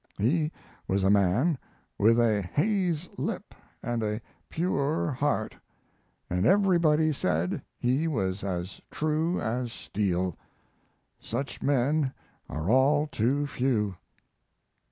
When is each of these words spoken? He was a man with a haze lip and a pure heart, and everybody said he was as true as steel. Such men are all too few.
He 0.17 0.51
was 0.87 1.03
a 1.03 1.11
man 1.11 1.59
with 1.99 2.19
a 2.19 2.41
haze 2.41 3.07
lip 3.19 3.53
and 3.83 4.01
a 4.01 4.19
pure 4.49 5.11
heart, 5.11 5.55
and 6.27 6.43
everybody 6.43 7.11
said 7.11 7.61
he 7.77 8.07
was 8.07 8.43
as 8.43 8.81
true 8.89 9.39
as 9.39 9.71
steel. 9.71 10.35
Such 11.19 11.61
men 11.61 12.13
are 12.49 12.67
all 12.67 13.05
too 13.05 13.45
few. 13.45 13.95